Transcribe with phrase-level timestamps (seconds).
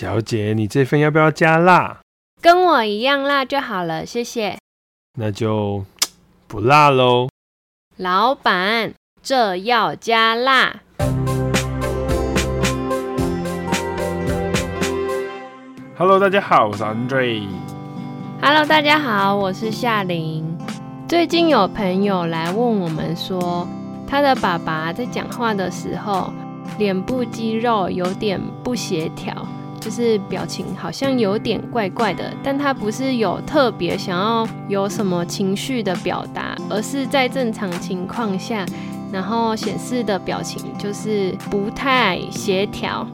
[0.00, 2.00] 小姐，你这份要不要加辣？
[2.40, 4.56] 跟我一样辣就好了，谢谢。
[5.18, 5.84] 那就
[6.48, 7.28] 不辣喽。
[7.98, 10.80] 老板，这要加辣。
[15.98, 17.46] Hello，大家好，我是 Andre。
[18.40, 20.56] Hello，大家好，我是夏琳。
[21.06, 23.68] 最近有朋友来问我们说，
[24.08, 26.32] 他的爸爸在讲话的时候，
[26.78, 29.46] 脸部肌肉有点不协调。
[29.80, 38.66] 就是表情好像有点怪怪的，但他不是有特别想要有什么情绪的表达，而是在正常情况下，
[39.10, 43.06] 然后显示的表情就是不太协调。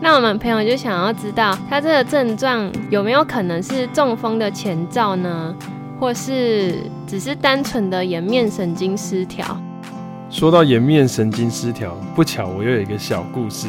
[0.00, 5.54] 那我们朋友就想要知道，他这个症状有没有可能是中风的前兆呢？
[6.00, 9.56] 或是只是单纯的颜面神经失调？
[10.28, 13.68] 说到颜面神经失调，不巧我又有一个小故事。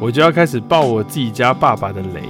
[0.00, 2.22] 我就要开始爆我自己家爸爸的雷。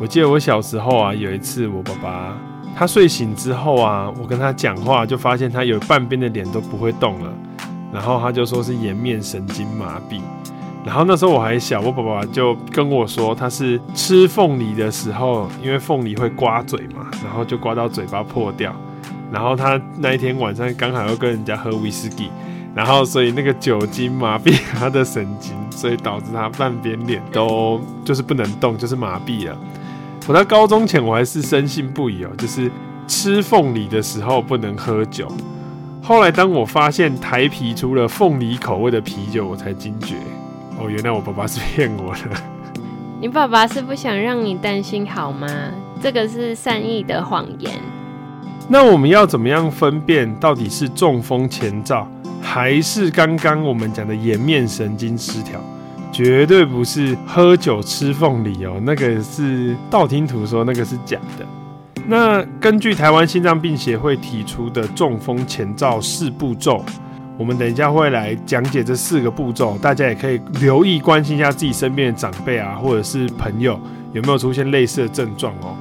[0.00, 2.36] 我记得我小时候啊，有一次我爸爸
[2.76, 7.32] 他睡醒之后啊，我跟他讲话，就发现他有半边的脸都不会动了，
[7.92, 10.20] 然后他就说是颜面神经麻痹。
[10.84, 18.74] 然后那时候我还小，我爸爸就跟我说他是吃凤梨的时候，因为凤梨会刮嘴嘛，然后就刮到嘴巴破掉。
[19.32, 22.28] 然后他那一天晚上刚好又跟人家喝威士忌。
[22.74, 29.56] 然后，所以那个酒精麻痹他的神经，所以导致他半边脸都就是不能动，就是麻痹了。
[30.26, 32.70] 我在高中前我还是深信不疑哦，就是
[33.06, 35.30] 吃凤梨的时候不能喝酒。
[36.02, 40.16] 后来当我发现台啤出了凤梨口味的啤酒，我才惊觉
[40.78, 42.20] 哦，原来我爸爸是骗我的。
[43.20, 45.46] 你爸爸是不想让你担心好吗？
[46.02, 47.72] 这个是善意的谎言。
[48.68, 52.08] 那我们要怎么样分辨到底是中风前兆？
[52.44, 55.58] 还是刚刚我们讲的颜面神经失调，
[56.12, 61.46] 绝对不是喝酒吃凤梨哦，那个是道听途说，那个是假的。
[62.06, 66.84] 那根据台湾心脏病协会提出的中风前兆四步骤，
[67.38, 73.80] 我们等一下会来讲解这四个步骤，大家也可以留意关心一下自己身边的长辈啊，或者是朋友
[74.12, 75.74] 有没有出现类似的症状哦。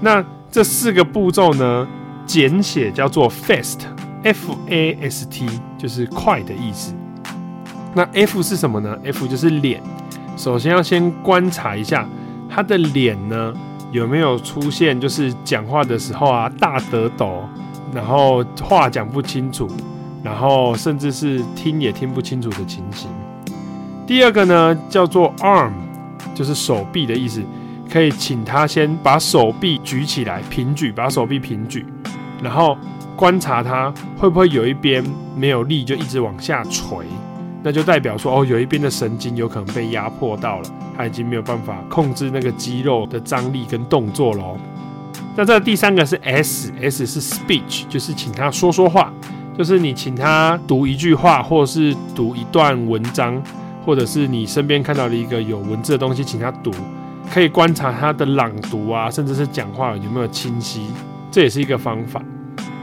[0.00, 1.86] 那这四个步骤呢，
[2.26, 3.78] 简写叫做 FAST。
[4.24, 5.46] F A S T
[5.78, 6.94] 就是快的意思。
[7.94, 9.80] 那 F 是什么呢？F 就是脸。
[10.36, 12.06] 首先要先观察一下
[12.48, 13.52] 他的脸呢，
[13.90, 17.42] 有没有出现就是讲话的时候啊大得抖，
[17.94, 19.68] 然后话讲不清楚，
[20.22, 23.08] 然后甚至是听也听不清楚的情形。
[24.06, 25.72] 第二个呢叫做 Arm，
[26.34, 27.42] 就是手臂的意思。
[27.90, 31.86] 可以请他先把手臂举起来，平举，把手臂平举，
[32.42, 32.76] 然后。
[33.18, 35.04] 观察他会不会有一边
[35.36, 36.98] 没有力，就一直往下垂，
[37.64, 44.56] 那就代表说哦，有一边的神经有可能被压迫到了，他已经没有办法控制那个肌肉的张力跟动作喽。
[45.34, 49.12] 那这第三个是 S，S 是 speech，就是请他说说话，
[49.56, 53.42] 就是你请他读一句话，或者是读一段文章，
[53.84, 56.70] 或者是你身边看到了一个有文字的东西，请他读，
[57.34, 60.86] 可以观察他的朗读啊，甚至是讲话有没有清晰，
[61.32, 62.22] 这也是一个方法。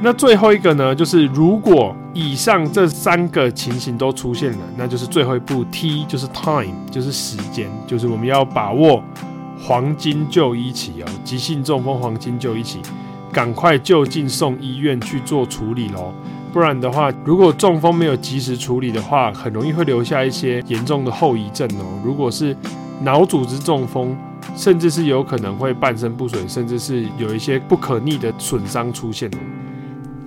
[0.01, 9.01] 那最后一个呢，就是如果以上这三个情形都出现了，那就是最后一步 T，就是 time，就是时间，就是我们要把握
[9.59, 12.81] 黄金就医期哦，急性中风黄金就医期，
[13.31, 16.13] 赶快就近送医院去做处理喽，
[16.53, 21.85] 不然的话，如果中风没有及时处理的话，很容易会留下一些严重的后遗症哦。
[22.03, 22.55] 如果是
[23.01, 24.15] 脑组织中风，
[24.55, 29.37] 甚至是有可能会半身不遂，甚至是有一些不可逆的损伤出现哦。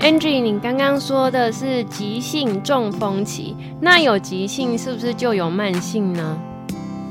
[0.01, 6.39] Angie，你刚刚说的是急性中风期，那有急性是不是就有慢性呢？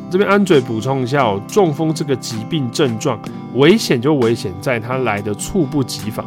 [0.09, 3.19] 这边 Andre 补充一下哦，中风这个疾病症状
[3.55, 6.25] 危险就危险在它来的猝不及防，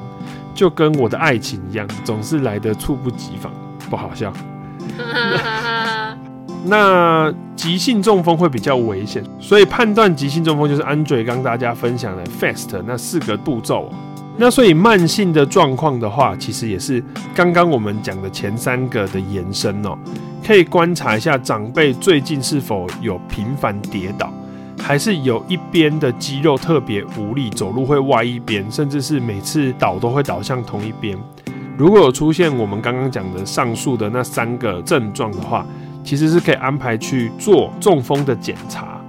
[0.54, 3.50] 就跟我的爱情一样，总是来的猝不及防，
[3.88, 4.30] 不好笑。
[6.64, 13.90] 那急性中风会比较危险，所以判断急性中风就是 Andre 刚大家分享的 FAST 那四个步骤。
[14.36, 17.02] 那所以慢性的状况的话，其实也是
[17.34, 19.98] 刚刚我们讲的前三个的延伸哦。
[20.46, 24.32] 可以观察一下长辈最近是否有频繁跌倒，
[24.78, 31.16] 还是有一边的肌肉特别无力，走路会歪一边，甚至是每次倒都会倒向同一边。
[31.76, 35.66] 如果有出现我们刚刚讲的上述的那三个症状的话，
[36.04, 39.00] 其实是可以安排去做中风的检查。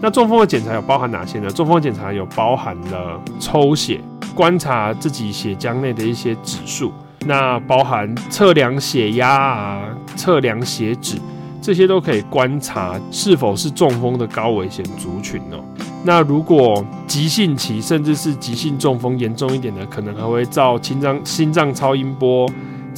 [0.00, 1.50] 那中风的检查有包含哪些呢？
[1.50, 4.00] 中风检查有包含了抽血。
[4.34, 6.92] 观察自己血浆内的一些指数，
[7.26, 9.82] 那包含测量血压啊、
[10.14, 11.16] 测量血脂，
[11.60, 15.58] 这些都可以观察是否是中风的高危险族群哦。
[16.04, 22.48] 那如果急性期甚至是急性中风严重一点的，可能还会照心脏心脏超音波、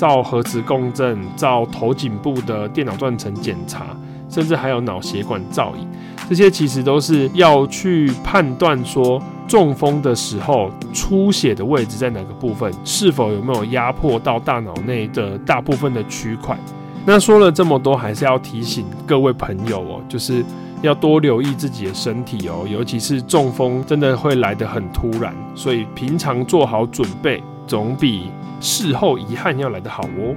[0.00, 3.94] 照核磁共振、照头颈部的电脑断层检查，
[4.30, 5.86] 甚至还有脑血管造影。
[6.26, 16.56] 这些其实都是要去判断说中风的时候出血的位置在哪个部分，是否有没有压迫到大脑内的大部分的区块。
[17.04, 20.42] 那说了这么多，还是要提醒各位朋友哦，就是
[20.80, 30.36] 要多留意自己的身体哦，尤其是中风真的会来得很突然，所以平常做好准备，总比事后遗憾要来得好哦。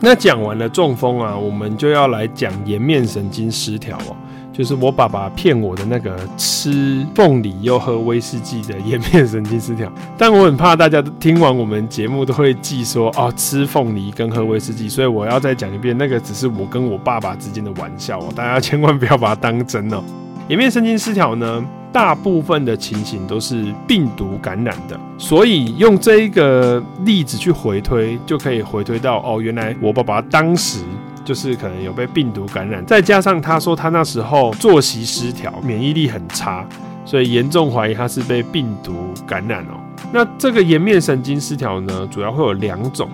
[0.00, 4.16] 那讲完了中风啊，我们就要来讲颜面神经失调哦。
[4.52, 20.02] 就是我爸爸骗我的那个吃凤梨又喝威士忌的颜面神经失调， 但我很怕大家听完我们节目都会记说哦，吃凤梨跟喝威士忌，所以我要再讲一遍，那个只是我跟我爸爸之间的玩笑哦，大家千万不要把它当真哦。
[20.48, 21.62] 颜面神经失调呢，
[21.96, 30.80] 大部分的情形都是病毒感染的，所以用这一个例子去回推，就可以回推到哦，原来我爸爸当时。
[31.24, 36.64] 就是可能有被病毒感染，再加上他说他那时候作息失调，免疫力很差，
[37.04, 39.74] 所以严重怀疑他是被病毒感染哦。
[40.12, 43.08] 那这个颜面神经失调呢，主要会有两种，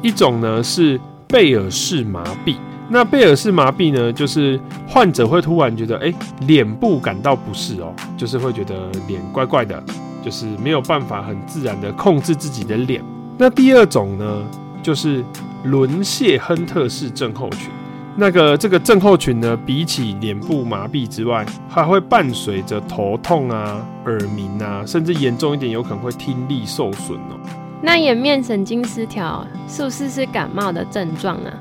[0.00, 2.54] 一种呢是贝尔氏麻痹。
[2.88, 4.58] 那贝尔氏麻痹呢，就是
[4.88, 9.82] 患者会突然觉得，哎，脸部感到不适哦，就是会觉得脸怪怪的，
[10.22, 13.02] 就是没有办法很自然的控制自己的脸。
[13.36, 14.42] 那第二种呢，
[14.82, 15.24] 就是。
[15.64, 17.68] 轮谢亨特氏症候群，
[18.14, 27.34] 那个这个症候群呢，比起脸部麻痹之外，还会伴随着头痛啊、耳鸣啊，甚至严重一点，有可能会听力受损哦。
[27.82, 31.52] 那颜面神经失调是不是是感冒的症状啊？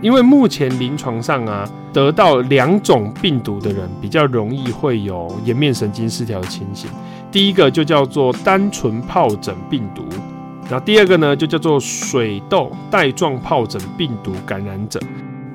[0.00, 6.90] 因为目前临床上啊，得到两种病毒的人比较容易会有颜面神经失调的情形。
[7.30, 10.02] 第一个就叫做单纯疱疹病毒。
[10.70, 15.00] 然后第二个呢，就叫做水痘带状疱疹病毒感染者。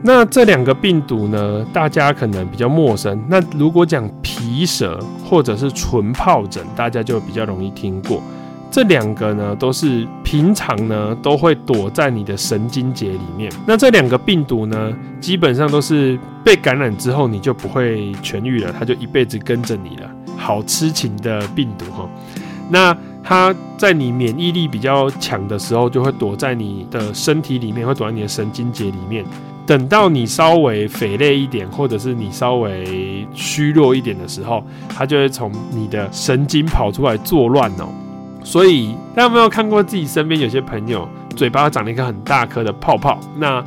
[0.04, 3.20] 那这两个病毒呢，大家可能比较陌生。
[3.28, 8.22] 那如果讲皮蛇或者是纯疱疹，大家就比较容易听过。
[8.76, 13.50] 这两个呢，都是平常呢都会躲在你的神经节里面。
[13.66, 20.12] 那这两个病毒呢，基本上都是被感染之后你就不会痊愈了，它就一辈子跟着你了。
[20.36, 22.06] 好痴情的病毒哈。
[22.70, 22.94] 那
[23.24, 29.24] 它在你免疫力比较强的时候，就会躲在你的身体里面，会躲在你的神经节里面。
[29.66, 37.88] 等到你稍微肥累一点，或者是你稍微虚弱一点的时候，它就会从你的神经跑出来作乱哦。
[38.46, 43.20] 所以，大家有没有看过自己身边有些朋友嘴巴长了一个很大颗的泡泡？
[43.38, 43.62] 那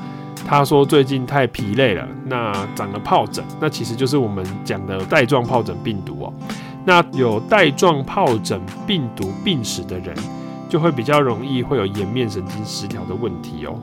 [0.46, 6.32] 他说最近太疲累了，那长了疱疹，那其实就是我们讲的带状疱疹病毒哦。
[6.84, 10.14] 那有带状疱疹病毒病史的人，
[10.68, 13.74] 就会比较容易会有颜面神经失调的问题哦。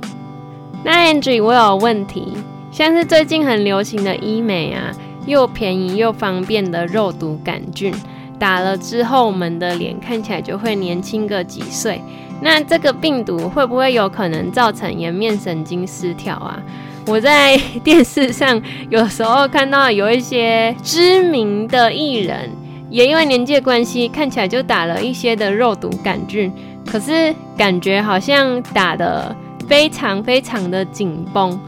[0.81, 2.33] 那 Andrew，我有问题，
[2.71, 4.91] 像是最近很流行的医美啊，
[5.27, 7.94] 又便宜又方便的肉毒杆菌，
[8.40, 12.02] 打了之后，我们的脸看起来就会年轻个几岁。
[12.42, 16.62] 那这个病毒会不会有可能造成颜面神经失调啊？
[17.08, 22.50] 我在电视上有时候看到有一些知名的艺人。
[22.92, 26.54] 也因为年纪的关系，看起来就打了一些的肉毒杆菌，
[26.86, 29.36] 可是感觉好像打得
[29.68, 31.60] 非常非常的紧绷，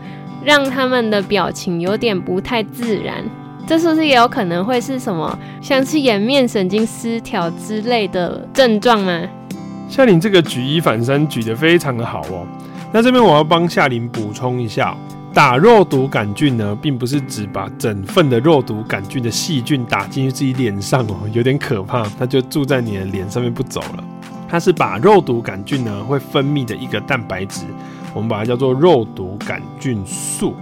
[0.43, 3.25] 让他们的表情有点不太自然。
[3.67, 9.21] 这是不是也有可能会是什么，像是颜面神经失调之类的症状吗？
[9.89, 12.47] 夏琳这个举一反三举得非常的好哦。
[12.93, 14.95] 那这边我要帮夏琳补充一下。
[15.33, 24.03] 打肉毒杆菌呢，并不是只把整份的肉毒杆菌的细菌打进去自己脸上哦，有点可怕，它就住在你的脸上面不走了。
[24.47, 27.65] 它是把肉毒杆菌呢会分泌的一个蛋白质，
[28.15, 30.55] 我们把它叫做肉毒杆菌素。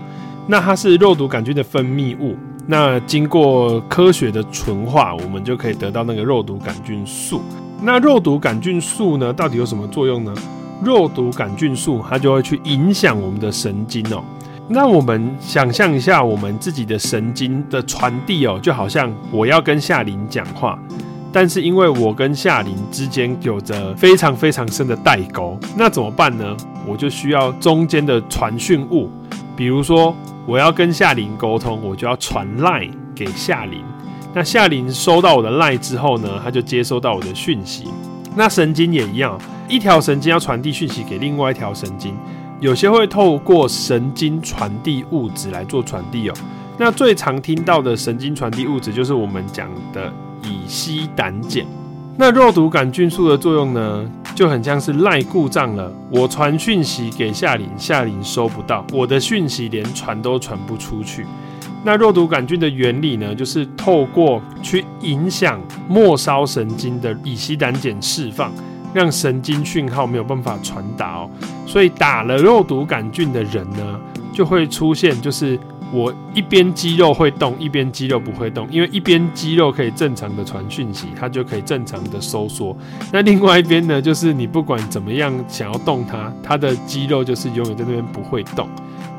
[0.46, 2.36] 那它是肉毒杆菌的分泌物，
[2.68, 7.42] 那经过科学的纯化，我们就可以得到那个肉毒杆菌素。
[7.82, 10.34] 那肉毒杆菌素呢，到底有什么作用呢？
[10.84, 14.24] 肉毒杆菌素它就会去影响我们的神经哦。
[14.68, 20.80] 那我们想象一下，我们自己的神经的传递哦，就好像我要跟夏琳讲话，
[21.32, 26.58] 但是因为我跟夏琳之间有着非常非常深的代沟，那怎么办呢？
[26.88, 29.10] 我就需要中间的传讯物，
[29.56, 33.84] 比如说我要跟夏琳沟通，我就要传 LINE 给夏琳。
[34.34, 37.86] 那夏琳收到我的赖之后呢，他就接收到我的讯息。
[38.36, 42.16] 那神经也一样，一条神经要传递讯息给另外一条神经。
[42.60, 46.34] 有些会透过神经传递物质来做传递哦，
[46.78, 50.12] 那最常听到的神经传递物质就是我们讲的
[50.44, 51.66] 乙醯胆碱。
[52.18, 55.90] 那肉毒杆菌素的作用呢，就很像是赖故障了。
[56.12, 61.26] 我传讯息给夏琳，夏琳收不到，我的讯息连传都传不出去。
[61.86, 68.52] 那肉毒杆菌的原理呢，就是透过去影响末梢神经的乙烯胆碱释放，
[68.94, 71.30] 让神经讯号没有办法传达哦。
[71.66, 74.00] 所以打了肉毒杆菌的人呢，
[74.36, 75.58] 就会出现就是。
[75.94, 82.76] 我一边肌肉会动，一边肌肉不会动，因为一边肌肉可以正常的传讯息，它就可以正常的收缩。
[83.14, 88.68] 那另外一边呢，就是你不管怎么样想要动它，它的肌肉就是永远在那边不会动。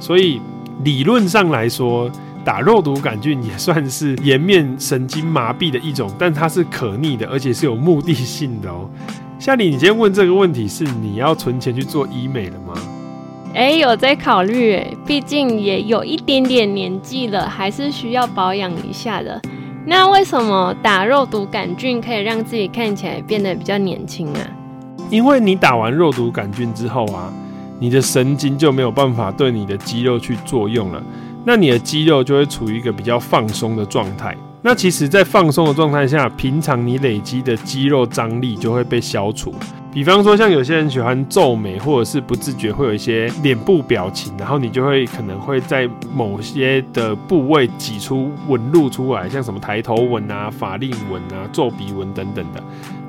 [0.00, 0.40] 所以
[0.82, 2.10] 理论上来说，
[2.44, 8.90] 打肉毒杆菌也算是颜面神经麻痹的一种，但它是可逆的，而且是有目的性的哦。
[9.38, 12.74] 夏里，你今天问这个问题是你要存钱去做医美了吗？
[13.56, 19.40] 哎，有在考虑哎，毕竟也有一点点年纪了，还是需要保养一下的。
[19.86, 24.40] 那为什么打肉毒杆菌可以让自己看起来变得比较年轻啊？
[25.08, 27.32] 因为你打完肉毒杆菌之后啊，
[27.80, 31.02] 你的神经就没有办法对你的肌肉去作用了，
[31.42, 34.36] 那你的肌肉就会处于一个比较放松的状态。
[34.66, 39.54] 那其实，在放松的状态下，平常你累积的肌肉张力就会被消除。
[39.92, 52.60] 比方说，像有些人喜欢皱眉，或者是不自觉会有一些脸部表情，然后你就会可能会在某些的部位挤出纹路出来，像什么抬头纹啊、法令纹啊、皱鼻纹等等的。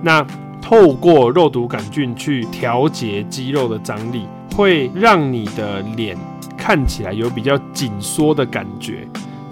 [0.03, 0.23] 那
[0.61, 6.15] 透过肉毒杆菌去调节肌肉的张力，会让你的脸
[6.55, 9.07] 看起来有比较紧缩的感觉。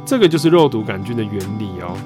[0.06, 1.98] 这个就是肉毒杆菌的原理哦。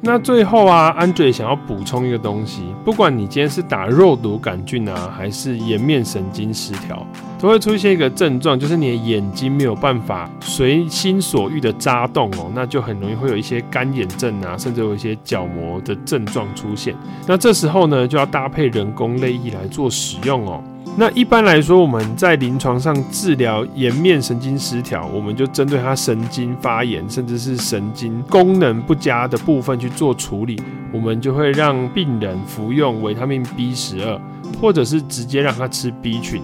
[0.00, 7.04] 那最后啊，Andre 想要补充一个东西，不管你今天是打肉毒杆菌啊，还是颜面神经失调，
[7.40, 16.94] 都会出现一个症状，就是你的眼睛没有办法随心所欲的眨动哦，那就很容易会有一些干眼症啊，甚至有一些角膜的症状出现。
[17.26, 20.62] 那这时候呢，就要搭配人工泪液来做使用哦。
[21.00, 30.60] 那一般来说，我们在临床上治疗颜面神经失调，我们就针对它神经发炎，甚至是神经功能不佳的部分去做处理。
[30.92, 34.20] 我们就会让病人服用维他命 B 十二，
[34.60, 36.42] 或者是直接让他吃 B 群，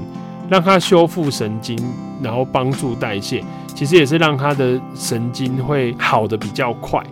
[0.48, 1.76] 让他修复神经，
[2.22, 3.42] 然后帮助代谢。
[3.74, 7.02] 其实也是让他的神经会好的比较快。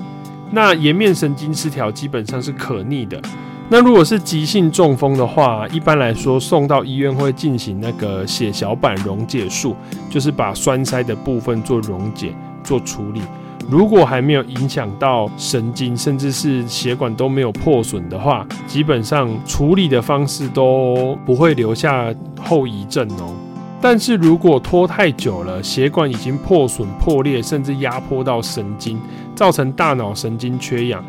[0.53, 3.21] 那颜面神经失调基本上是可逆的。
[3.69, 9.75] 那如果是急性中风的话，一般来说送到医院会进行那个血小板溶解术，
[10.11, 13.23] 就是把栓塞的部分做溶解、做处理。
[13.71, 23.33] 如果还没有影响到神经，甚至是血管都没有破损的话，基本上处理的方式都不会留下后遗症哦。
[23.81, 29.01] 但是如果拖太久了，血管已经破损、破裂，甚至压迫到神经，
[29.35, 31.03] 造成大脑神经缺氧。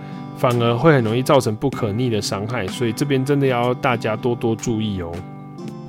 [0.43, 5.09] 反而会很容易造成不可逆的伤害，所以这边真的要大家多多注意哦。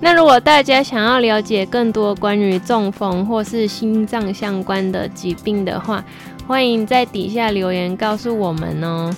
[0.00, 6.04] 那如果大家想要了解更多关于中风或是心脏相关的疾病的话，
[6.46, 9.12] 欢迎在底下留言告诉我们哦。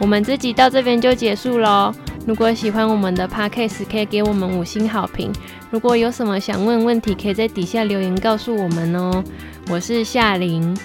[0.00, 1.94] 我们这集到这边就结束喽。
[2.26, 5.30] 如果喜欢我们的 Podcast，可以给我们五星好评。
[5.70, 9.22] 如果有什么想问问题，可以在底下留言告诉我们哦。
[9.70, 10.76] 我是夏琳，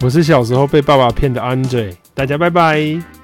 [0.00, 3.19] 我是小时候被爸爸骗的 Andre，大家拜拜。